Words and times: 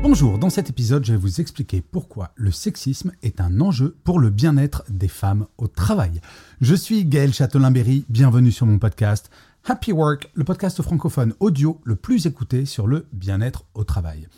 Bonjour, 0.00 0.38
dans 0.38 0.48
cet 0.48 0.70
épisode, 0.70 1.04
je 1.04 1.12
vais 1.12 1.18
vous 1.18 1.40
expliquer 1.40 1.82
pourquoi 1.82 2.30
le 2.36 2.52
sexisme 2.52 3.10
est 3.24 3.40
un 3.40 3.60
enjeu 3.60 3.96
pour 4.04 4.20
le 4.20 4.30
bien-être 4.30 4.84
des 4.88 5.08
femmes 5.08 5.46
au 5.58 5.66
travail. 5.66 6.20
Je 6.60 6.76
suis 6.76 7.04
Gaël 7.04 7.34
Châtelain-Berry, 7.34 8.04
bienvenue 8.08 8.52
sur 8.52 8.64
mon 8.64 8.78
podcast 8.78 9.28
Happy 9.64 9.90
Work, 9.90 10.30
le 10.34 10.44
podcast 10.44 10.80
francophone 10.82 11.34
audio 11.40 11.80
le 11.82 11.96
plus 11.96 12.26
écouté 12.26 12.64
sur 12.64 12.86
le 12.86 13.06
bien-être 13.12 13.64
au 13.74 13.82
travail. 13.82 14.28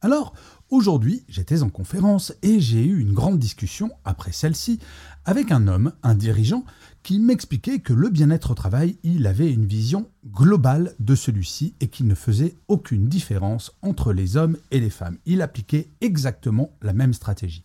Alors, 0.00 0.32
aujourd'hui, 0.70 1.24
j'étais 1.28 1.62
en 1.62 1.70
conférence 1.70 2.32
et 2.42 2.60
j'ai 2.60 2.84
eu 2.84 3.00
une 3.00 3.14
grande 3.14 3.40
discussion 3.40 3.90
après 4.04 4.30
celle-ci 4.30 4.78
avec 5.24 5.50
un 5.50 5.66
homme, 5.66 5.92
un 6.04 6.14
dirigeant, 6.14 6.64
qui 7.02 7.18
m'expliquait 7.18 7.80
que 7.80 7.92
le 7.92 8.08
bien-être 8.08 8.52
au 8.52 8.54
travail, 8.54 8.96
il 9.02 9.26
avait 9.26 9.52
une 9.52 9.66
vision 9.66 10.08
globale 10.24 10.94
de 11.00 11.16
celui-ci 11.16 11.74
et 11.80 11.88
qu'il 11.88 12.06
ne 12.06 12.14
faisait 12.14 12.54
aucune 12.68 13.08
différence 13.08 13.72
entre 13.82 14.12
les 14.12 14.36
hommes 14.36 14.56
et 14.70 14.78
les 14.78 14.90
femmes. 14.90 15.18
Il 15.26 15.42
appliquait 15.42 15.88
exactement 16.00 16.70
la 16.80 16.92
même 16.92 17.12
stratégie. 17.12 17.64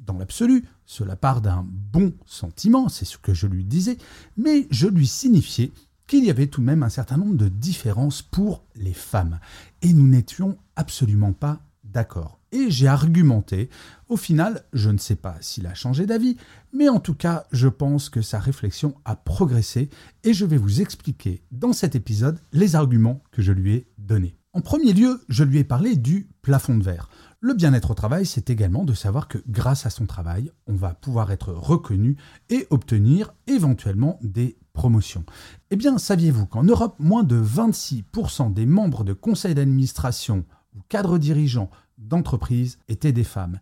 Dans 0.00 0.18
l'absolu, 0.18 0.64
cela 0.86 1.14
part 1.14 1.40
d'un 1.40 1.64
bon 1.64 2.12
sentiment, 2.26 2.88
c'est 2.88 3.04
ce 3.04 3.16
que 3.16 3.32
je 3.32 3.46
lui 3.46 3.64
disais, 3.64 3.96
mais 4.36 4.66
je 4.72 4.88
lui 4.88 5.06
signifiais 5.06 5.70
qu'il 6.10 6.24
y 6.24 6.30
avait 6.30 6.48
tout 6.48 6.60
de 6.60 6.66
même 6.66 6.82
un 6.82 6.88
certain 6.88 7.16
nombre 7.16 7.36
de 7.36 7.46
différences 7.46 8.20
pour 8.20 8.64
les 8.74 8.92
femmes. 8.92 9.38
Et 9.80 9.92
nous 9.92 10.08
n'étions 10.08 10.58
absolument 10.74 11.32
pas 11.32 11.60
d'accord. 11.84 12.40
Et 12.50 12.68
j'ai 12.68 12.88
argumenté. 12.88 13.70
Au 14.08 14.16
final, 14.16 14.64
je 14.72 14.90
ne 14.90 14.98
sais 14.98 15.14
pas 15.14 15.36
s'il 15.40 15.68
a 15.68 15.74
changé 15.74 16.06
d'avis, 16.06 16.36
mais 16.72 16.88
en 16.88 16.98
tout 16.98 17.14
cas, 17.14 17.44
je 17.52 17.68
pense 17.68 18.08
que 18.08 18.22
sa 18.22 18.40
réflexion 18.40 18.96
a 19.04 19.14
progressé 19.14 19.88
et 20.24 20.34
je 20.34 20.44
vais 20.44 20.56
vous 20.56 20.80
expliquer 20.80 21.44
dans 21.52 21.72
cet 21.72 21.94
épisode 21.94 22.40
les 22.52 22.74
arguments 22.74 23.22
que 23.30 23.40
je 23.40 23.52
lui 23.52 23.74
ai 23.74 23.86
donnés. 23.96 24.34
En 24.52 24.62
premier 24.62 24.92
lieu, 24.92 25.22
je 25.28 25.44
lui 25.44 25.58
ai 25.58 25.64
parlé 25.64 25.94
du 25.94 26.28
plafond 26.42 26.76
de 26.76 26.82
verre. 26.82 27.08
Le 27.38 27.54
bien-être 27.54 27.92
au 27.92 27.94
travail, 27.94 28.26
c'est 28.26 28.50
également 28.50 28.84
de 28.84 28.94
savoir 28.94 29.28
que 29.28 29.38
grâce 29.46 29.86
à 29.86 29.90
son 29.90 30.06
travail, 30.06 30.50
on 30.66 30.74
va 30.74 30.92
pouvoir 30.92 31.30
être 31.30 31.52
reconnu 31.52 32.16
et 32.48 32.66
obtenir 32.70 33.32
éventuellement 33.46 34.18
des 34.22 34.58
promotions. 34.72 35.24
Eh 35.70 35.76
bien, 35.76 35.98
saviez-vous 35.98 36.46
qu'en 36.46 36.62
Europe, 36.62 36.96
moins 36.98 37.22
de 37.22 37.40
26% 37.40 38.52
des 38.52 38.66
membres 38.66 39.04
de 39.04 39.12
conseils 39.12 39.54
d'administration 39.54 40.44
ou 40.76 40.80
cadres 40.88 41.18
dirigeants 41.18 41.70
d'entreprises 41.98 42.78
étaient 42.88 43.12
des 43.12 43.24
femmes? 43.24 43.60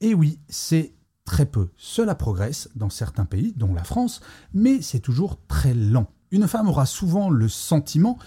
Et 0.00 0.14
oui, 0.14 0.38
c'est 0.48 0.94
très 1.24 1.46
peu. 1.46 1.68
Cela 1.76 2.14
progresse 2.14 2.68
dans 2.74 2.90
certains 2.90 3.24
pays, 3.24 3.52
dont 3.56 3.74
la 3.74 3.84
France, 3.84 4.20
mais 4.54 4.82
c'est 4.82 5.00
toujours 5.00 5.38
très 5.46 5.74
lent. 5.74 6.06
Une 6.30 6.46
femme 6.46 6.68
aura 6.68 6.86
souvent 6.86 7.28
le 7.28 7.48
sentiment 7.48 8.18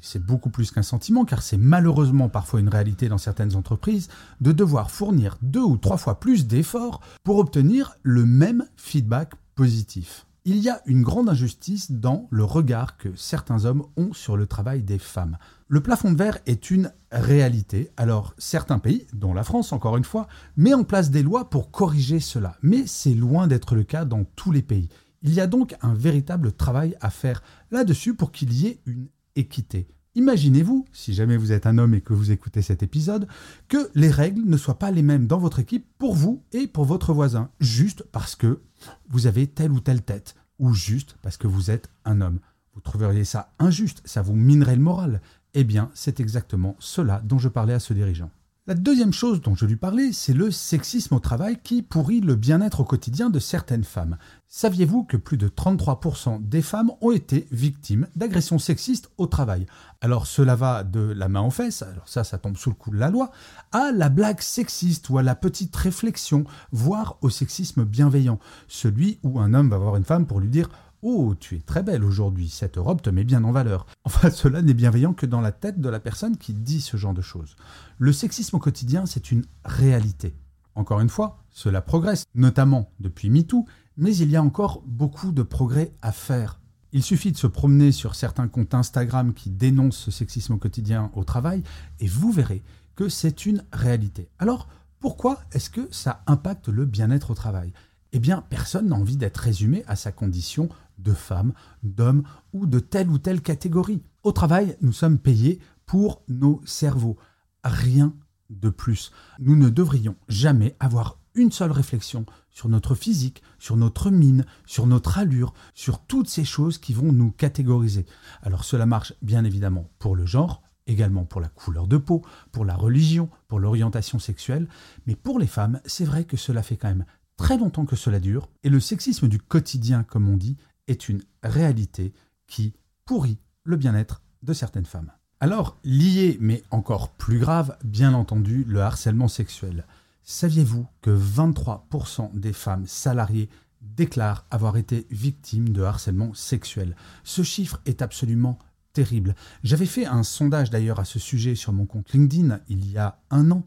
c'est 0.00 0.24
beaucoup 0.24 0.50
plus 0.50 0.70
qu'un 0.70 0.82
sentiment, 0.82 1.24
car 1.24 1.42
c'est 1.42 1.56
malheureusement 1.56 2.28
parfois 2.28 2.60
une 2.60 2.68
réalité 2.68 3.08
dans 3.08 3.18
certaines 3.18 3.56
entreprises, 3.56 4.08
de 4.40 4.52
devoir 4.52 4.90
fournir 4.90 5.38
deux 5.42 5.62
ou 5.62 5.76
trois 5.76 5.96
fois 5.96 6.20
plus 6.20 6.46
d'efforts 6.46 7.00
pour 7.24 7.38
obtenir 7.38 7.96
le 8.02 8.24
même 8.24 8.64
feedback 8.76 9.32
positif. 9.54 10.26
Il 10.50 10.60
y 10.60 10.70
a 10.70 10.80
une 10.86 11.02
grande 11.02 11.28
injustice 11.28 11.92
dans 11.92 12.26
le 12.30 12.42
regard 12.42 12.96
que 12.96 13.14
certains 13.16 13.66
hommes 13.66 13.84
ont 13.98 14.14
sur 14.14 14.34
le 14.34 14.46
travail 14.46 14.82
des 14.82 14.98
femmes. 14.98 15.36
Le 15.68 15.82
plafond 15.82 16.10
de 16.10 16.16
verre 16.16 16.38
est 16.46 16.70
une 16.70 16.90
réalité. 17.12 17.90
Alors 17.98 18.32
certains 18.38 18.78
pays, 18.78 19.06
dont 19.12 19.34
la 19.34 19.44
France 19.44 19.74
encore 19.74 19.98
une 19.98 20.04
fois, 20.04 20.26
met 20.56 20.72
en 20.72 20.84
place 20.84 21.10
des 21.10 21.22
lois 21.22 21.50
pour 21.50 21.70
corriger 21.70 22.18
cela. 22.18 22.56
Mais 22.62 22.86
c'est 22.86 23.12
loin 23.12 23.46
d'être 23.46 23.74
le 23.74 23.84
cas 23.84 24.06
dans 24.06 24.24
tous 24.36 24.50
les 24.50 24.62
pays. 24.62 24.88
Il 25.20 25.34
y 25.34 25.40
a 25.42 25.46
donc 25.46 25.76
un 25.82 25.92
véritable 25.92 26.52
travail 26.52 26.96
à 27.02 27.10
faire 27.10 27.42
là-dessus 27.70 28.14
pour 28.14 28.32
qu'il 28.32 28.54
y 28.54 28.68
ait 28.68 28.80
une 28.86 29.08
équité. 29.36 29.86
Imaginez-vous, 30.14 30.86
si 30.92 31.12
jamais 31.12 31.36
vous 31.36 31.52
êtes 31.52 31.66
un 31.66 31.76
homme 31.76 31.94
et 31.94 32.00
que 32.00 32.14
vous 32.14 32.32
écoutez 32.32 32.62
cet 32.62 32.82
épisode, 32.82 33.28
que 33.68 33.90
les 33.94 34.10
règles 34.10 34.42
ne 34.46 34.56
soient 34.56 34.78
pas 34.78 34.90
les 34.90 35.02
mêmes 35.02 35.26
dans 35.26 35.38
votre 35.38 35.58
équipe 35.58 35.86
pour 35.98 36.14
vous 36.14 36.42
et 36.52 36.66
pour 36.66 36.86
votre 36.86 37.12
voisin, 37.12 37.50
juste 37.60 38.02
parce 38.10 38.34
que 38.34 38.62
vous 39.10 39.26
avez 39.26 39.46
telle 39.46 39.70
ou 39.70 39.80
telle 39.80 40.02
tête, 40.02 40.34
ou 40.58 40.72
juste 40.72 41.16
parce 41.22 41.36
que 41.36 41.46
vous 41.46 41.70
êtes 41.70 41.90
un 42.04 42.20
homme. 42.20 42.40
Vous 42.74 42.80
trouveriez 42.80 43.24
ça 43.24 43.52
injuste, 43.58 44.02
ça 44.04 44.22
vous 44.22 44.34
minerait 44.34 44.76
le 44.76 44.82
moral. 44.82 45.20
Eh 45.54 45.64
bien, 45.64 45.90
c'est 45.94 46.20
exactement 46.20 46.76
cela 46.78 47.20
dont 47.24 47.38
je 47.38 47.48
parlais 47.48 47.74
à 47.74 47.80
ce 47.80 47.92
dirigeant. 47.92 48.30
La 48.68 48.74
deuxième 48.74 49.14
chose 49.14 49.40
dont 49.40 49.54
je 49.54 49.64
lui 49.64 49.76
parlais, 49.76 50.12
c'est 50.12 50.34
le 50.34 50.50
sexisme 50.50 51.14
au 51.14 51.20
travail 51.20 51.58
qui 51.64 51.80
pourrit 51.80 52.20
le 52.20 52.34
bien-être 52.34 52.80
au 52.80 52.84
quotidien 52.84 53.30
de 53.30 53.38
certaines 53.38 53.82
femmes. 53.82 54.18
Saviez-vous 54.46 55.04
que 55.04 55.16
plus 55.16 55.38
de 55.38 55.48
33% 55.48 56.46
des 56.46 56.60
femmes 56.60 56.90
ont 57.00 57.12
été 57.12 57.48
victimes 57.50 58.08
d'agressions 58.14 58.58
sexistes 58.58 59.10
au 59.16 59.26
travail? 59.26 59.64
Alors 60.02 60.26
cela 60.26 60.54
va 60.54 60.84
de 60.84 61.00
la 61.00 61.28
main 61.28 61.40
aux 61.40 61.50
fesses, 61.50 61.80
alors 61.80 62.06
ça 62.10 62.24
ça 62.24 62.36
tombe 62.36 62.58
sous 62.58 62.68
le 62.68 62.74
coup 62.74 62.90
de 62.90 62.98
la 62.98 63.08
loi, 63.08 63.30
à 63.72 63.90
la 63.90 64.10
blague 64.10 64.42
sexiste 64.42 65.08
ou 65.08 65.16
à 65.16 65.22
la 65.22 65.34
petite 65.34 65.74
réflexion, 65.74 66.44
voire 66.70 67.16
au 67.22 67.30
sexisme 67.30 67.86
bienveillant, 67.86 68.38
celui 68.68 69.18
où 69.22 69.40
un 69.40 69.54
homme 69.54 69.70
va 69.70 69.78
voir 69.78 69.96
une 69.96 70.04
femme 70.04 70.26
pour 70.26 70.40
lui 70.40 70.50
dire 70.50 70.68
Oh, 71.00 71.36
tu 71.38 71.54
es 71.54 71.60
très 71.60 71.84
belle 71.84 72.02
aujourd'hui, 72.02 72.48
cette 72.48 72.76
robe 72.76 73.00
te 73.00 73.10
met 73.10 73.22
bien 73.22 73.44
en 73.44 73.52
valeur. 73.52 73.86
Enfin, 74.02 74.30
cela 74.32 74.62
n'est 74.62 74.74
bienveillant 74.74 75.12
que 75.12 75.26
dans 75.26 75.40
la 75.40 75.52
tête 75.52 75.80
de 75.80 75.88
la 75.88 76.00
personne 76.00 76.36
qui 76.36 76.52
dit 76.52 76.80
ce 76.80 76.96
genre 76.96 77.14
de 77.14 77.22
choses. 77.22 77.54
Le 77.98 78.12
sexisme 78.12 78.56
au 78.56 78.58
quotidien, 78.58 79.06
c'est 79.06 79.30
une 79.30 79.44
réalité. 79.64 80.34
Encore 80.74 80.98
une 81.00 81.08
fois, 81.08 81.38
cela 81.50 81.82
progresse, 81.82 82.24
notamment 82.34 82.90
depuis 82.98 83.30
MeToo, 83.30 83.64
mais 83.96 84.16
il 84.16 84.28
y 84.30 84.36
a 84.36 84.42
encore 84.42 84.82
beaucoup 84.86 85.30
de 85.30 85.42
progrès 85.42 85.92
à 86.02 86.10
faire. 86.10 86.60
Il 86.92 87.04
suffit 87.04 87.30
de 87.30 87.36
se 87.36 87.46
promener 87.46 87.92
sur 87.92 88.16
certains 88.16 88.48
comptes 88.48 88.74
Instagram 88.74 89.34
qui 89.34 89.50
dénoncent 89.50 89.98
ce 89.98 90.10
sexisme 90.10 90.54
au 90.54 90.58
quotidien 90.58 91.12
au 91.14 91.22
travail, 91.22 91.62
et 92.00 92.08
vous 92.08 92.32
verrez 92.32 92.62
que 92.96 93.08
c'est 93.08 93.46
une 93.46 93.62
réalité. 93.72 94.28
Alors, 94.40 94.66
pourquoi 94.98 95.40
est-ce 95.52 95.70
que 95.70 95.86
ça 95.92 96.22
impacte 96.26 96.68
le 96.68 96.86
bien-être 96.86 97.30
au 97.30 97.34
travail? 97.34 97.72
Eh 98.12 98.18
bien, 98.18 98.42
personne 98.48 98.88
n'a 98.88 98.96
envie 98.96 99.16
d'être 99.16 99.36
résumé 99.36 99.84
à 99.86 99.94
sa 99.94 100.10
condition 100.10 100.68
de 100.98 101.12
femmes, 101.12 101.52
d'hommes 101.82 102.24
ou 102.52 102.66
de 102.66 102.78
telle 102.78 103.08
ou 103.10 103.18
telle 103.18 103.40
catégorie. 103.40 104.02
Au 104.22 104.32
travail, 104.32 104.76
nous 104.80 104.92
sommes 104.92 105.18
payés 105.18 105.60
pour 105.86 106.22
nos 106.28 106.60
cerveaux. 106.64 107.16
Rien 107.64 108.14
de 108.50 108.70
plus. 108.70 109.12
Nous 109.38 109.56
ne 109.56 109.68
devrions 109.68 110.16
jamais 110.28 110.76
avoir 110.80 111.18
une 111.34 111.52
seule 111.52 111.70
réflexion 111.70 112.26
sur 112.50 112.68
notre 112.68 112.94
physique, 112.94 113.42
sur 113.58 113.76
notre 113.76 114.10
mine, 114.10 114.44
sur 114.66 114.86
notre 114.86 115.18
allure, 115.18 115.54
sur 115.74 116.00
toutes 116.00 116.28
ces 116.28 116.44
choses 116.44 116.78
qui 116.78 116.92
vont 116.92 117.12
nous 117.12 117.30
catégoriser. 117.30 118.06
Alors 118.42 118.64
cela 118.64 118.86
marche 118.86 119.14
bien 119.22 119.44
évidemment 119.44 119.88
pour 119.98 120.16
le 120.16 120.26
genre, 120.26 120.62
également 120.88 121.24
pour 121.24 121.40
la 121.40 121.48
couleur 121.48 121.86
de 121.86 121.98
peau, 121.98 122.24
pour 122.50 122.64
la 122.64 122.74
religion, 122.74 123.28
pour 123.46 123.60
l'orientation 123.60 124.18
sexuelle, 124.18 124.68
mais 125.06 125.14
pour 125.14 125.38
les 125.38 125.46
femmes, 125.46 125.80
c'est 125.84 126.04
vrai 126.04 126.24
que 126.24 126.36
cela 126.36 126.62
fait 126.62 126.76
quand 126.76 126.88
même 126.88 127.06
très 127.36 127.56
longtemps 127.56 127.86
que 127.86 127.94
cela 127.94 128.18
dure, 128.18 128.48
et 128.64 128.68
le 128.68 128.80
sexisme 128.80 129.28
du 129.28 129.38
quotidien, 129.38 130.02
comme 130.02 130.28
on 130.28 130.36
dit, 130.36 130.56
est 130.88 131.08
une 131.08 131.22
réalité 131.42 132.12
qui 132.46 132.74
pourrit 133.04 133.38
le 133.64 133.76
bien-être 133.76 134.22
de 134.42 134.52
certaines 134.52 134.86
femmes. 134.86 135.12
Alors, 135.40 135.76
lié, 135.84 136.36
mais 136.40 136.64
encore 136.70 137.10
plus 137.10 137.38
grave, 137.38 137.76
bien 137.84 138.12
entendu, 138.12 138.64
le 138.66 138.80
harcèlement 138.80 139.28
sexuel. 139.28 139.86
Saviez-vous 140.24 140.86
que 141.00 141.10
23% 141.10 142.30
des 142.34 142.52
femmes 142.52 142.86
salariées 142.86 143.48
déclarent 143.80 144.46
avoir 144.50 144.76
été 144.76 145.06
victimes 145.10 145.68
de 145.68 145.82
harcèlement 145.82 146.34
sexuel? 146.34 146.96
Ce 147.22 147.42
chiffre 147.42 147.80
est 147.86 148.02
absolument 148.02 148.58
terrible. 148.92 149.36
J'avais 149.62 149.86
fait 149.86 150.06
un 150.06 150.24
sondage 150.24 150.70
d'ailleurs 150.70 150.98
à 150.98 151.04
ce 151.04 151.20
sujet 151.20 151.54
sur 151.54 151.72
mon 151.72 151.86
compte 151.86 152.12
LinkedIn 152.12 152.58
il 152.68 152.90
y 152.90 152.98
a 152.98 153.20
un 153.30 153.50
an 153.52 153.64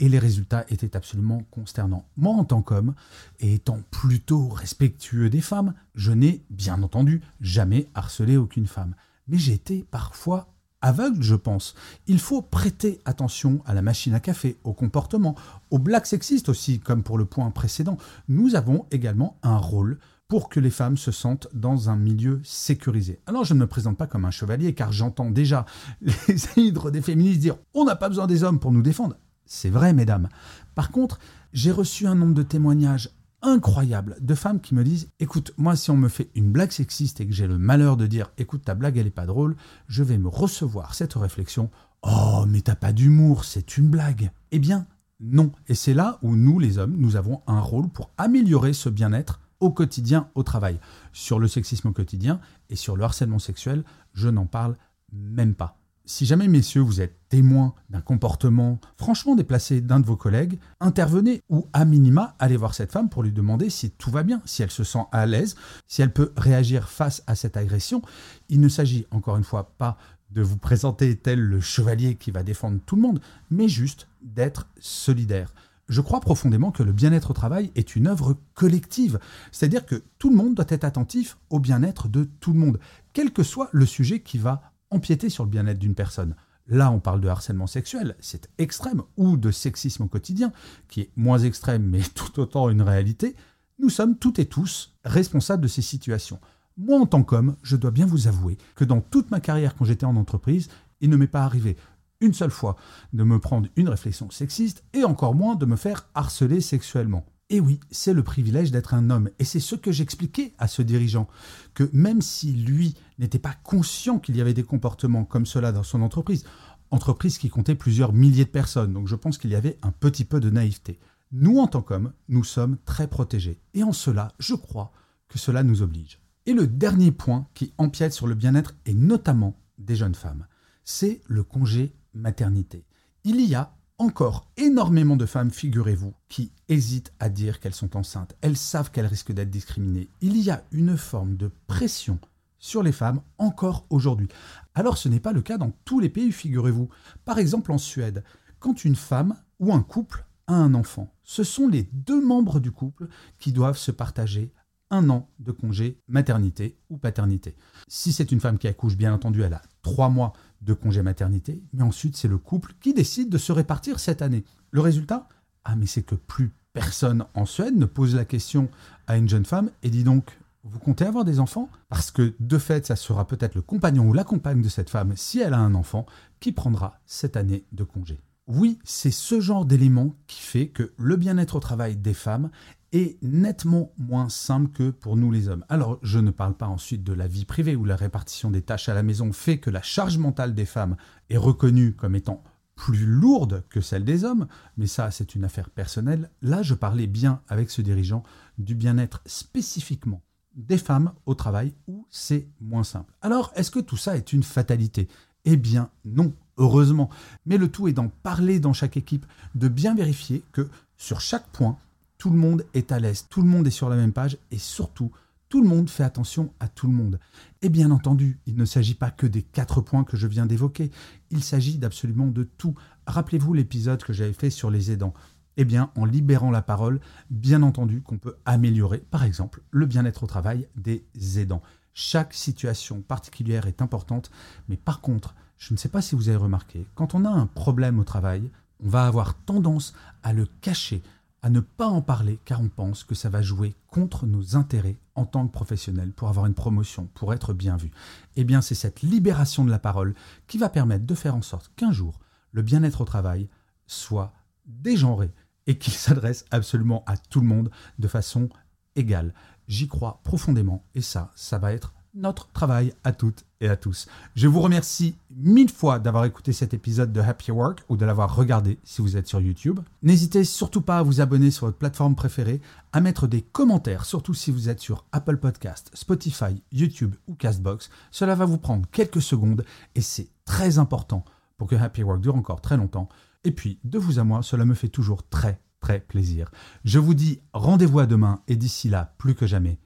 et 0.00 0.08
les 0.08 0.18
résultats 0.18 0.64
étaient 0.68 0.96
absolument 0.96 1.42
consternants. 1.50 2.06
Moi, 2.16 2.32
en 2.34 2.44
tant 2.44 2.62
qu'homme, 2.62 2.94
et 3.40 3.54
étant 3.54 3.80
plutôt 3.90 4.48
respectueux 4.48 5.30
des 5.30 5.40
femmes, 5.40 5.74
je 5.94 6.12
n'ai 6.12 6.44
bien 6.50 6.82
entendu 6.82 7.22
jamais 7.40 7.88
harcelé 7.94 8.36
aucune 8.36 8.66
femme. 8.66 8.94
Mais 9.28 9.38
j'ai 9.38 9.52
été 9.52 9.84
parfois 9.90 10.52
aveugle, 10.80 11.22
je 11.22 11.34
pense. 11.34 11.74
Il 12.06 12.18
faut 12.18 12.42
prêter 12.42 13.00
attention 13.04 13.62
à 13.66 13.74
la 13.74 13.82
machine 13.82 14.14
à 14.14 14.20
café, 14.20 14.58
au 14.64 14.72
comportement, 14.72 15.34
aux 15.70 15.78
blagues 15.78 16.06
sexistes 16.06 16.48
aussi, 16.48 16.80
comme 16.80 17.02
pour 17.02 17.18
le 17.18 17.24
point 17.24 17.50
précédent. 17.50 17.98
Nous 18.28 18.54
avons 18.54 18.86
également 18.90 19.38
un 19.42 19.56
rôle 19.56 19.98
pour 20.28 20.50
que 20.50 20.60
les 20.60 20.70
femmes 20.70 20.98
se 20.98 21.10
sentent 21.10 21.48
dans 21.54 21.88
un 21.88 21.96
milieu 21.96 22.40
sécurisé. 22.44 23.18
Alors 23.26 23.44
je 23.44 23.54
ne 23.54 23.60
me 23.60 23.66
présente 23.66 23.96
pas 23.96 24.06
comme 24.06 24.26
un 24.26 24.30
chevalier 24.30 24.74
car 24.74 24.92
j'entends 24.92 25.30
déjà 25.30 25.64
les 26.02 26.14
hydres 26.56 26.90
des 26.90 27.00
féministes 27.00 27.40
dire 27.40 27.56
on 27.72 27.84
n'a 27.84 27.96
pas 27.96 28.10
besoin 28.10 28.26
des 28.26 28.44
hommes 28.44 28.60
pour 28.60 28.70
nous 28.70 28.82
défendre. 28.82 29.16
C'est 29.48 29.70
vrai 29.70 29.92
mesdames. 29.92 30.28
Par 30.74 30.90
contre, 30.90 31.18
j'ai 31.52 31.72
reçu 31.72 32.06
un 32.06 32.14
nombre 32.14 32.34
de 32.34 32.42
témoignages 32.42 33.10
incroyables 33.42 34.16
de 34.20 34.34
femmes 34.34 34.60
qui 34.60 34.74
me 34.74 34.84
disent 34.84 35.08
écoute, 35.20 35.52
moi 35.56 35.74
si 35.74 35.90
on 35.90 35.96
me 35.96 36.08
fait 36.08 36.30
une 36.34 36.50
blague 36.52 36.70
sexiste 36.72 37.20
et 37.20 37.26
que 37.26 37.32
j'ai 37.32 37.46
le 37.46 37.58
malheur 37.58 37.96
de 37.96 38.06
dire 38.06 38.30
écoute 38.36 38.64
ta 38.64 38.74
blague 38.74 38.98
elle 38.98 39.06
est 39.06 39.10
pas 39.10 39.26
drôle, 39.26 39.56
je 39.86 40.02
vais 40.02 40.18
me 40.18 40.28
recevoir 40.28 40.94
cette 40.94 41.14
réflexion 41.14 41.70
oh 42.02 42.44
mais 42.48 42.60
t'as 42.60 42.74
pas 42.74 42.92
d'humour, 42.92 43.44
c'est 43.44 43.76
une 43.76 43.88
blague. 43.88 44.30
Eh 44.50 44.58
bien 44.58 44.86
non, 45.20 45.50
et 45.66 45.74
c'est 45.74 45.94
là 45.94 46.18
où 46.22 46.36
nous 46.36 46.60
les 46.60 46.78
hommes, 46.78 46.96
nous 46.96 47.16
avons 47.16 47.42
un 47.48 47.60
rôle 47.60 47.88
pour 47.88 48.10
améliorer 48.18 48.72
ce 48.72 48.88
bien-être 48.88 49.40
au 49.58 49.70
quotidien 49.70 50.28
au 50.34 50.44
travail. 50.44 50.78
Sur 51.12 51.38
le 51.38 51.48
sexisme 51.48 51.88
au 51.88 51.92
quotidien 51.92 52.40
et 52.70 52.76
sur 52.76 52.96
le 52.96 53.02
harcèlement 53.02 53.40
sexuel, 53.40 53.82
je 54.12 54.28
n'en 54.28 54.46
parle 54.46 54.76
même 55.12 55.54
pas. 55.54 55.77
Si 56.10 56.24
jamais, 56.24 56.48
messieurs, 56.48 56.80
vous 56.80 57.02
êtes 57.02 57.18
témoins 57.28 57.74
d'un 57.90 58.00
comportement 58.00 58.80
franchement 58.96 59.36
déplacé 59.36 59.82
d'un 59.82 60.00
de 60.00 60.06
vos 60.06 60.16
collègues, 60.16 60.58
intervenez 60.80 61.42
ou 61.50 61.68
à 61.74 61.84
minima, 61.84 62.34
allez 62.38 62.56
voir 62.56 62.72
cette 62.72 62.92
femme 62.92 63.10
pour 63.10 63.22
lui 63.22 63.30
demander 63.30 63.68
si 63.68 63.90
tout 63.90 64.10
va 64.10 64.22
bien, 64.22 64.40
si 64.46 64.62
elle 64.62 64.70
se 64.70 64.84
sent 64.84 65.04
à 65.12 65.26
l'aise, 65.26 65.54
si 65.86 66.00
elle 66.00 66.10
peut 66.10 66.32
réagir 66.38 66.88
face 66.88 67.22
à 67.26 67.34
cette 67.34 67.58
agression. 67.58 68.00
Il 68.48 68.60
ne 68.60 68.70
s'agit 68.70 69.06
encore 69.10 69.36
une 69.36 69.44
fois 69.44 69.74
pas 69.76 69.98
de 70.30 70.40
vous 70.40 70.56
présenter 70.56 71.14
tel 71.14 71.40
le 71.40 71.60
chevalier 71.60 72.14
qui 72.14 72.30
va 72.30 72.42
défendre 72.42 72.80
tout 72.86 72.96
le 72.96 73.02
monde, 73.02 73.20
mais 73.50 73.68
juste 73.68 74.08
d'être 74.22 74.66
solidaire 74.80 75.52
je 75.90 76.02
crois 76.02 76.20
profondément 76.20 76.70
que 76.70 76.82
le 76.82 76.92
bien-être 76.92 77.30
au 77.30 77.34
travail 77.34 77.72
est 77.74 77.96
une 77.96 78.08
œuvre 78.08 78.36
collective. 78.52 79.18
C'est-à-dire 79.52 79.86
que 79.86 80.02
tout 80.18 80.28
le 80.28 80.36
monde 80.36 80.54
doit 80.54 80.66
être 80.68 80.84
attentif 80.84 81.38
au 81.48 81.60
bien-être 81.60 82.08
de 82.08 82.28
tout 82.40 82.52
le 82.52 82.58
monde, 82.58 82.78
quel 83.14 83.32
que 83.32 83.42
soit 83.42 83.70
le 83.72 83.86
sujet 83.86 84.20
qui 84.20 84.36
va 84.36 84.60
empiéter 84.90 85.28
sur 85.28 85.44
le 85.44 85.50
bien-être 85.50 85.78
d'une 85.78 85.94
personne. 85.94 86.34
Là, 86.66 86.90
on 86.90 87.00
parle 87.00 87.20
de 87.20 87.28
harcèlement 87.28 87.66
sexuel, 87.66 88.14
c'est 88.20 88.50
extrême, 88.58 89.02
ou 89.16 89.36
de 89.36 89.50
sexisme 89.50 90.02
au 90.02 90.08
quotidien, 90.08 90.52
qui 90.88 91.02
est 91.02 91.10
moins 91.16 91.38
extrême, 91.38 91.84
mais 91.84 92.02
tout 92.14 92.38
autant 92.40 92.68
une 92.68 92.82
réalité. 92.82 93.34
Nous 93.78 93.90
sommes 93.90 94.16
toutes 94.16 94.38
et 94.38 94.46
tous 94.46 94.94
responsables 95.04 95.62
de 95.62 95.68
ces 95.68 95.82
situations. 95.82 96.40
Moi, 96.76 97.00
en 97.00 97.06
tant 97.06 97.22
qu'homme, 97.22 97.56
je 97.62 97.76
dois 97.76 97.90
bien 97.90 98.06
vous 98.06 98.28
avouer 98.28 98.58
que 98.74 98.84
dans 98.84 99.00
toute 99.00 99.30
ma 99.30 99.40
carrière 99.40 99.74
quand 99.74 99.84
j'étais 99.84 100.04
en 100.04 100.16
entreprise, 100.16 100.68
il 101.00 101.10
ne 101.10 101.16
m'est 101.16 101.26
pas 101.26 101.44
arrivé 101.44 101.76
une 102.20 102.34
seule 102.34 102.50
fois 102.50 102.76
de 103.12 103.22
me 103.22 103.38
prendre 103.38 103.68
une 103.76 103.88
réflexion 103.88 104.30
sexiste 104.30 104.84
et 104.92 105.04
encore 105.04 105.34
moins 105.34 105.54
de 105.54 105.66
me 105.66 105.76
faire 105.76 106.08
harceler 106.14 106.60
sexuellement. 106.60 107.24
Et 107.50 107.60
oui, 107.60 107.80
c'est 107.90 108.12
le 108.12 108.22
privilège 108.22 108.70
d'être 108.70 108.92
un 108.92 109.08
homme. 109.08 109.30
Et 109.38 109.44
c'est 109.44 109.60
ce 109.60 109.74
que 109.74 109.90
j'expliquais 109.90 110.54
à 110.58 110.68
ce 110.68 110.82
dirigeant, 110.82 111.28
que 111.74 111.88
même 111.92 112.20
si 112.20 112.52
lui 112.52 112.94
n'était 113.18 113.38
pas 113.38 113.54
conscient 113.64 114.18
qu'il 114.18 114.36
y 114.36 114.40
avait 114.40 114.54
des 114.54 114.64
comportements 114.64 115.24
comme 115.24 115.46
cela 115.46 115.72
dans 115.72 115.82
son 115.82 116.02
entreprise, 116.02 116.44
entreprise 116.90 117.38
qui 117.38 117.48
comptait 117.48 117.74
plusieurs 117.74 118.12
milliers 118.12 118.44
de 118.44 118.50
personnes, 118.50 118.92
donc 118.92 119.08
je 119.08 119.16
pense 119.16 119.38
qu'il 119.38 119.50
y 119.50 119.54
avait 119.54 119.78
un 119.82 119.92
petit 119.92 120.24
peu 120.24 120.40
de 120.40 120.50
naïveté. 120.50 120.98
Nous, 121.32 121.58
en 121.58 121.66
tant 121.66 121.82
qu'hommes, 121.82 122.12
nous 122.28 122.44
sommes 122.44 122.78
très 122.84 123.08
protégés. 123.08 123.60
Et 123.74 123.82
en 123.82 123.92
cela, 123.92 124.32
je 124.38 124.54
crois 124.54 124.92
que 125.28 125.38
cela 125.38 125.62
nous 125.62 125.82
oblige. 125.82 126.20
Et 126.46 126.54
le 126.54 126.66
dernier 126.66 127.12
point 127.12 127.46
qui 127.54 127.72
empiète 127.76 128.14
sur 128.14 128.26
le 128.26 128.34
bien-être, 128.34 128.74
et 128.86 128.94
notamment 128.94 129.60
des 129.78 129.96
jeunes 129.96 130.14
femmes, 130.14 130.46
c'est 130.84 131.20
le 131.26 131.42
congé 131.42 131.94
maternité. 132.14 132.86
Il 133.24 133.40
y 133.40 133.54
a 133.54 133.76
encore 133.98 134.48
énormément 134.56 135.16
de 135.16 135.26
femmes, 135.26 135.50
figurez-vous, 135.50 136.14
qui 136.28 136.52
hésitent 136.68 137.12
à 137.18 137.28
dire 137.28 137.60
qu'elles 137.60 137.74
sont 137.74 137.96
enceintes. 137.96 138.36
Elles 138.40 138.56
savent 138.56 138.90
qu'elles 138.90 139.06
risquent 139.06 139.32
d'être 139.32 139.50
discriminées. 139.50 140.08
Il 140.20 140.36
y 140.36 140.50
a 140.50 140.64
une 140.70 140.96
forme 140.96 141.36
de 141.36 141.50
pression 141.66 142.18
sur 142.58 142.82
les 142.82 142.92
femmes 142.92 143.20
encore 143.38 143.86
aujourd'hui. 143.90 144.28
Alors 144.74 144.98
ce 144.98 145.08
n'est 145.08 145.20
pas 145.20 145.32
le 145.32 145.42
cas 145.42 145.58
dans 145.58 145.72
tous 145.84 146.00
les 146.00 146.08
pays, 146.08 146.32
figurez-vous. 146.32 146.88
Par 147.24 147.38
exemple 147.38 147.72
en 147.72 147.78
Suède, 147.78 148.24
quand 148.58 148.84
une 148.84 148.96
femme 148.96 149.36
ou 149.60 149.72
un 149.72 149.82
couple 149.82 150.24
a 150.46 150.54
un 150.54 150.74
enfant, 150.74 151.12
ce 151.24 151.44
sont 151.44 151.68
les 151.68 151.88
deux 151.92 152.24
membres 152.24 152.60
du 152.60 152.72
couple 152.72 153.08
qui 153.38 153.52
doivent 153.52 153.78
se 153.78 153.90
partager 153.90 154.52
un 154.90 155.10
an 155.10 155.28
de 155.38 155.52
congé 155.52 156.00
maternité 156.08 156.76
ou 156.90 156.96
paternité. 156.96 157.56
Si 157.88 158.12
c'est 158.12 158.32
une 158.32 158.40
femme 158.40 158.58
qui 158.58 158.68
accouche, 158.68 158.96
bien 158.96 159.12
entendu, 159.12 159.42
elle 159.42 159.54
a 159.54 159.62
trois 159.82 160.08
mois 160.08 160.32
de 160.62 160.74
congé 160.74 161.02
maternité, 161.02 161.62
mais 161.72 161.82
ensuite 161.82 162.16
c'est 162.16 162.28
le 162.28 162.38
couple 162.38 162.74
qui 162.80 162.94
décide 162.94 163.30
de 163.30 163.38
se 163.38 163.52
répartir 163.52 164.00
cette 164.00 164.22
année. 164.22 164.44
Le 164.70 164.80
résultat? 164.80 165.28
Ah 165.64 165.76
mais 165.76 165.86
c'est 165.86 166.02
que 166.02 166.14
plus 166.14 166.52
personne 166.72 167.24
en 167.34 167.46
Suède 167.46 167.76
ne 167.76 167.86
pose 167.86 168.14
la 168.14 168.24
question 168.24 168.68
à 169.06 169.16
une 169.16 169.28
jeune 169.28 169.44
femme 169.44 169.70
et 169.82 169.90
dit 169.90 170.04
donc 170.04 170.38
vous 170.64 170.78
comptez 170.78 171.04
avoir 171.04 171.24
des 171.24 171.40
enfants? 171.40 171.70
Parce 171.88 172.10
que 172.10 172.34
de 172.40 172.58
fait, 172.58 172.86
ça 172.86 172.96
sera 172.96 173.26
peut-être 173.26 173.54
le 173.54 173.62
compagnon 173.62 174.08
ou 174.08 174.12
la 174.12 174.24
compagne 174.24 174.60
de 174.60 174.68
cette 174.68 174.90
femme, 174.90 175.14
si 175.16 175.40
elle 175.40 175.54
a 175.54 175.58
un 175.58 175.74
enfant, 175.74 176.04
qui 176.40 176.52
prendra 176.52 177.00
cette 177.06 177.36
année 177.36 177.64
de 177.72 177.84
congé. 177.84 178.20
Oui, 178.46 178.78
c'est 178.82 179.10
ce 179.10 179.40
genre 179.40 179.64
d'élément 179.64 180.14
qui 180.26 180.40
fait 180.40 180.68
que 180.68 180.92
le 180.96 181.16
bien-être 181.16 181.56
au 181.56 181.60
travail 181.60 181.96
des 181.96 182.14
femmes 182.14 182.50
est 182.92 183.22
nettement 183.22 183.92
moins 183.98 184.28
simple 184.28 184.70
que 184.72 184.90
pour 184.90 185.16
nous 185.16 185.30
les 185.30 185.48
hommes. 185.48 185.64
Alors, 185.68 185.98
je 186.02 186.18
ne 186.18 186.30
parle 186.30 186.54
pas 186.54 186.66
ensuite 186.66 187.04
de 187.04 187.12
la 187.12 187.28
vie 187.28 187.44
privée 187.44 187.76
où 187.76 187.84
la 187.84 187.96
répartition 187.96 188.50
des 188.50 188.62
tâches 188.62 188.88
à 188.88 188.94
la 188.94 189.02
maison 189.02 189.32
fait 189.32 189.58
que 189.58 189.70
la 189.70 189.82
charge 189.82 190.18
mentale 190.18 190.54
des 190.54 190.64
femmes 190.64 190.96
est 191.30 191.36
reconnue 191.36 191.94
comme 191.94 192.14
étant 192.14 192.42
plus 192.74 193.06
lourde 193.06 193.64
que 193.68 193.80
celle 193.80 194.04
des 194.04 194.24
hommes, 194.24 194.46
mais 194.76 194.86
ça 194.86 195.10
c'est 195.10 195.34
une 195.34 195.44
affaire 195.44 195.68
personnelle. 195.68 196.30
Là, 196.42 196.62
je 196.62 196.74
parlais 196.74 197.08
bien 197.08 197.42
avec 197.48 197.70
ce 197.70 197.82
dirigeant 197.82 198.22
du 198.56 198.74
bien-être 198.74 199.20
spécifiquement 199.26 200.22
des 200.54 200.78
femmes 200.78 201.12
au 201.26 201.34
travail 201.34 201.74
où 201.88 202.06
c'est 202.08 202.48
moins 202.60 202.84
simple. 202.84 203.12
Alors, 203.20 203.52
est-ce 203.56 203.70
que 203.70 203.80
tout 203.80 203.96
ça 203.96 204.16
est 204.16 204.32
une 204.32 204.42
fatalité? 204.42 205.08
Eh 205.44 205.56
bien 205.56 205.90
non, 206.04 206.32
heureusement. 206.56 207.10
Mais 207.46 207.58
le 207.58 207.68
tout 207.68 207.88
est 207.88 207.92
d'en 207.92 208.08
parler 208.08 208.60
dans 208.60 208.72
chaque 208.72 208.96
équipe, 208.96 209.26
de 209.54 209.68
bien 209.68 209.94
vérifier 209.94 210.42
que 210.52 210.68
sur 210.96 211.20
chaque 211.20 211.48
point, 211.48 211.78
tout 212.18 212.30
le 212.30 212.36
monde 212.36 212.64
est 212.74 212.92
à 212.92 212.98
l'aise, 212.98 213.26
tout 213.30 213.42
le 213.42 213.48
monde 213.48 213.66
est 213.66 213.70
sur 213.70 213.88
la 213.88 213.96
même 213.96 214.12
page 214.12 214.36
et 214.50 214.58
surtout, 214.58 215.10
tout 215.48 215.62
le 215.62 215.68
monde 215.68 215.88
fait 215.88 216.04
attention 216.04 216.52
à 216.60 216.68
tout 216.68 216.86
le 216.86 216.92
monde. 216.92 217.18
Et 217.62 217.70
bien 217.70 217.90
entendu, 217.90 218.38
il 218.46 218.56
ne 218.56 218.64
s'agit 218.64 218.94
pas 218.94 219.10
que 219.10 219.26
des 219.26 219.42
quatre 219.42 219.80
points 219.80 220.04
que 220.04 220.16
je 220.16 220.26
viens 220.26 220.44
d'évoquer, 220.44 220.90
il 221.30 221.42
s'agit 221.42 221.78
d'absolument 221.78 222.26
de 222.26 222.42
tout. 222.42 222.74
Rappelez-vous 223.06 223.54
l'épisode 223.54 224.02
que 224.02 224.12
j'avais 224.12 224.34
fait 224.34 224.50
sur 224.50 224.70
les 224.70 224.90
aidants. 224.90 225.14
Eh 225.56 225.64
bien, 225.64 225.90
en 225.96 226.04
libérant 226.04 226.50
la 226.50 226.62
parole, 226.62 227.00
bien 227.30 227.62
entendu 227.62 228.02
qu'on 228.02 228.18
peut 228.18 228.36
améliorer, 228.44 228.98
par 228.98 229.24
exemple, 229.24 229.62
le 229.70 229.86
bien-être 229.86 230.24
au 230.24 230.26
travail 230.26 230.68
des 230.76 231.04
aidants. 231.38 231.62
Chaque 231.94 232.34
situation 232.34 233.00
particulière 233.00 233.66
est 233.66 233.82
importante, 233.82 234.30
mais 234.68 234.76
par 234.76 235.00
contre, 235.00 235.34
je 235.56 235.72
ne 235.72 235.78
sais 235.78 235.88
pas 235.88 236.02
si 236.02 236.14
vous 236.14 236.28
avez 236.28 236.36
remarqué, 236.36 236.86
quand 236.94 237.14
on 237.14 237.24
a 237.24 237.30
un 237.30 237.46
problème 237.46 237.98
au 237.98 238.04
travail, 238.04 238.50
on 238.84 238.88
va 238.88 239.06
avoir 239.06 239.34
tendance 239.34 239.94
à 240.22 240.32
le 240.32 240.46
cacher, 240.60 241.02
à 241.42 241.50
ne 241.50 241.60
pas 241.60 241.86
en 241.86 242.02
parler 242.02 242.38
car 242.44 242.60
on 242.60 242.68
pense 242.68 243.04
que 243.04 243.14
ça 243.14 243.28
va 243.28 243.42
jouer 243.42 243.74
contre 243.88 244.26
nos 244.26 244.56
intérêts 244.56 244.96
en 245.14 245.24
tant 245.24 245.46
que 245.46 245.52
professionnel 245.52 246.12
pour 246.12 246.28
avoir 246.28 246.46
une 246.46 246.54
promotion, 246.54 247.08
pour 247.14 247.32
être 247.32 247.52
bien 247.52 247.76
vu. 247.76 247.90
Eh 248.36 248.44
bien, 248.44 248.60
c'est 248.60 248.74
cette 248.74 249.02
libération 249.02 249.64
de 249.64 249.70
la 249.70 249.78
parole 249.78 250.14
qui 250.46 250.58
va 250.58 250.68
permettre 250.68 251.06
de 251.06 251.14
faire 251.14 251.34
en 251.34 251.42
sorte 251.42 251.70
qu'un 251.76 251.92
jour, 251.92 252.18
le 252.52 252.62
bien-être 252.62 253.00
au 253.00 253.04
travail 253.04 253.48
soit 253.86 254.32
dégenré 254.66 255.32
et 255.66 255.78
qu'il 255.78 255.92
s'adresse 255.94 256.44
absolument 256.50 257.04
à 257.06 257.16
tout 257.16 257.40
le 257.40 257.46
monde 257.46 257.70
de 257.98 258.08
façon 258.08 258.48
égale. 258.96 259.34
J'y 259.68 259.86
crois 259.86 260.20
profondément 260.24 260.84
et 260.94 261.02
ça, 261.02 261.30
ça 261.36 261.58
va 261.58 261.72
être 261.72 261.94
notre 262.18 262.50
travail 262.52 262.92
à 263.04 263.12
toutes 263.12 263.44
et 263.60 263.68
à 263.68 263.76
tous. 263.76 264.08
Je 264.34 264.48
vous 264.48 264.60
remercie 264.60 265.16
mille 265.30 265.70
fois 265.70 265.98
d'avoir 265.98 266.24
écouté 266.24 266.52
cet 266.52 266.74
épisode 266.74 267.12
de 267.12 267.20
Happy 267.20 267.50
Work 267.50 267.84
ou 267.88 267.96
de 267.96 268.04
l'avoir 268.04 268.34
regardé 268.34 268.78
si 268.84 269.00
vous 269.00 269.16
êtes 269.16 269.28
sur 269.28 269.40
YouTube. 269.40 269.80
N'hésitez 270.02 270.44
surtout 270.44 270.82
pas 270.82 270.98
à 270.98 271.02
vous 271.02 271.20
abonner 271.20 271.50
sur 271.50 271.66
votre 271.66 271.78
plateforme 271.78 272.14
préférée, 272.14 272.60
à 272.92 273.00
mettre 273.00 273.26
des 273.26 273.42
commentaires, 273.42 274.04
surtout 274.04 274.34
si 274.34 274.50
vous 274.50 274.68
êtes 274.68 274.80
sur 274.80 275.04
Apple 275.12 275.38
Podcast, 275.38 275.90
Spotify, 275.94 276.62
YouTube 276.72 277.14
ou 277.28 277.34
Castbox. 277.34 277.90
Cela 278.10 278.34
va 278.34 278.44
vous 278.44 278.58
prendre 278.58 278.88
quelques 278.90 279.22
secondes 279.22 279.64
et 279.94 280.00
c'est 280.00 280.28
très 280.44 280.78
important 280.78 281.24
pour 281.56 281.68
que 281.68 281.76
Happy 281.76 282.02
Work 282.02 282.20
dure 282.20 282.36
encore 282.36 282.60
très 282.60 282.76
longtemps. 282.76 283.08
Et 283.44 283.52
puis, 283.52 283.78
de 283.84 283.98
vous 283.98 284.18
à 284.18 284.24
moi, 284.24 284.42
cela 284.42 284.64
me 284.64 284.74
fait 284.74 284.88
toujours 284.88 285.28
très 285.28 285.60
très 285.80 286.00
plaisir. 286.00 286.50
Je 286.84 286.98
vous 286.98 287.14
dis 287.14 287.40
rendez-vous 287.52 288.00
à 288.00 288.06
demain 288.06 288.42
et 288.48 288.56
d'ici 288.56 288.88
là, 288.88 289.14
plus 289.18 289.34
que 289.34 289.46
jamais, 289.46 289.78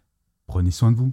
prenez 0.46 0.70
soin 0.70 0.90
de 0.90 0.96
vous. 0.96 1.12